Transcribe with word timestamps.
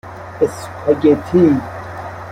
اسپاگتی 0.41 1.59